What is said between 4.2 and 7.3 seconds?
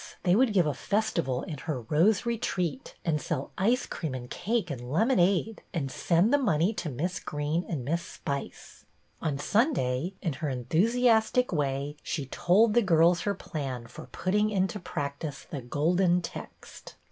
cake and lemonade, and send the money to Miss